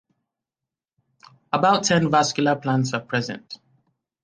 [1.53, 3.59] About ten vascular plants are present.